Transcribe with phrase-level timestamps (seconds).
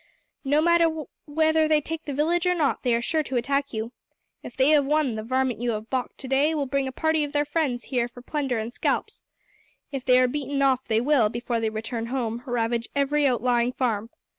[0.43, 0.87] "No matter
[1.27, 3.91] whether they take the village or not, they are sure to attack you.
[4.41, 7.23] If they have won, the varmint you have baulked to day will bring a party
[7.23, 9.25] of their friends here for plunder and scalps.
[9.91, 14.09] If they are beaten off they will, before they return home, ravage every outlying farm.